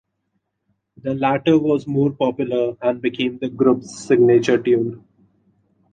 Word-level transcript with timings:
The 0.97 1.13
latter 1.13 1.59
was 1.59 1.85
more 1.85 2.09
popular 2.09 2.75
and 2.81 2.99
became 3.03 3.37
the 3.37 3.49
group's 3.49 3.99
signature 3.99 4.57
tune. 4.57 5.05